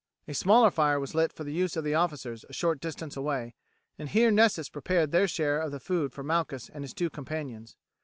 [0.27, 3.53] A smaller fire was lit for the use of the officers a short distance away,
[3.99, 7.75] and here Nessus prepared their share of the food for Malchus and his two companions.